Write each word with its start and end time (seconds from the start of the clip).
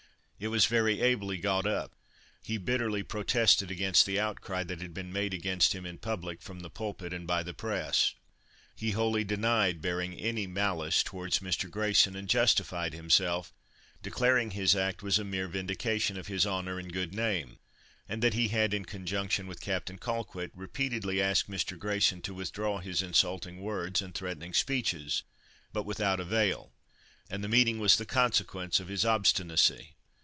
It 0.43 0.47
was 0.47 0.65
very 0.65 1.01
ably 1.01 1.37
got 1.37 1.67
up. 1.67 1.91
He 2.41 2.57
bitterly 2.57 3.03
protested 3.03 3.69
against 3.69 4.07
the 4.07 4.19
outcry 4.19 4.63
that 4.63 4.81
had 4.81 4.91
been 4.91 5.13
made 5.13 5.35
against 5.35 5.73
him 5.75 5.85
in 5.85 5.99
public, 5.99 6.41
from 6.41 6.61
the 6.61 6.69
pulpit 6.71 7.13
and 7.13 7.27
by 7.27 7.43
the 7.43 7.53
press. 7.53 8.15
He 8.75 8.89
wholly 8.89 9.23
denied 9.23 9.83
bearing 9.83 10.15
any 10.15 10.47
malice 10.47 11.03
towards 11.03 11.41
Mr. 11.41 11.69
Grayson, 11.69 12.15
and 12.15 12.27
justified 12.27 12.91
himself, 12.95 13.53
declaring 14.01 14.49
his 14.49 14.75
act 14.75 15.03
was 15.03 15.19
a 15.19 15.23
mere 15.23 15.47
vindication 15.47 16.17
of 16.17 16.25
his 16.25 16.47
honour 16.47 16.79
and 16.79 16.91
good 16.91 17.13
name, 17.13 17.59
and 18.09 18.23
that 18.23 18.33
he 18.33 18.47
had, 18.47 18.73
in 18.73 18.85
conjunction 18.85 19.45
with 19.45 19.61
Captain 19.61 19.99
Colquitt, 19.99 20.49
repeatedly 20.55 21.21
asked 21.21 21.51
Mr. 21.51 21.77
Grayson 21.77 22.19
to 22.23 22.33
withdraw 22.33 22.79
his 22.79 23.03
insulting 23.03 23.61
words 23.61 24.01
and 24.01 24.15
threatening 24.15 24.55
speeches, 24.55 25.21
but 25.71 25.85
without 25.85 26.19
avail, 26.19 26.73
and 27.29 27.43
the 27.43 27.47
meeting 27.47 27.77
was 27.77 27.97
the 27.97 28.07
consequence 28.07 28.79
of 28.79 28.87
his 28.87 29.05
obstinacy. 29.05 29.93